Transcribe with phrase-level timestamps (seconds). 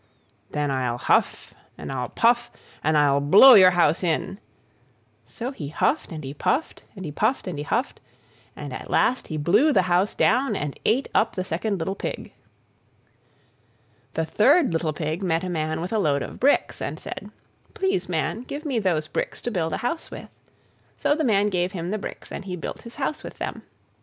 [0.49, 2.49] "Then I'll puff and I'll huff,
[2.83, 4.39] and I'll blow your house in!"
[5.27, 7.99] So he huffed and he puffed, and he puffed and he huffed,
[8.55, 12.33] and at last he blew the house down, and ate up the second little Pig.
[14.15, 17.29] The third little Pig met a Man with a load of bricks, and said,
[17.75, 20.29] "Please, Man, give me those bricks to build a house with";
[20.97, 23.61] so the Man gave him the bricks, and he built his house with them.